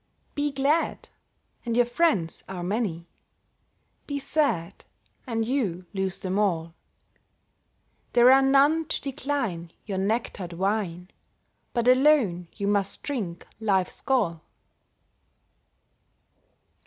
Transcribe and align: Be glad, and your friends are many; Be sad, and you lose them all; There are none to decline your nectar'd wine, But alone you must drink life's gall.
Be 0.33 0.49
glad, 0.51 1.09
and 1.63 1.77
your 1.77 1.85
friends 1.85 2.43
are 2.49 2.63
many; 2.63 3.07
Be 4.07 4.17
sad, 4.17 4.83
and 5.27 5.45
you 5.47 5.85
lose 5.93 6.17
them 6.17 6.39
all; 6.39 6.73
There 8.13 8.31
are 8.31 8.41
none 8.41 8.85
to 8.87 8.99
decline 8.99 9.71
your 9.85 9.99
nectar'd 9.99 10.53
wine, 10.53 11.09
But 11.75 11.87
alone 11.87 12.47
you 12.55 12.65
must 12.67 13.03
drink 13.03 13.45
life's 13.59 14.01
gall. 14.01 14.41